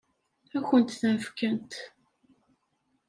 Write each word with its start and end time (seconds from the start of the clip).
Ad 0.55 0.63
kent-ten-fkent? 0.69 1.73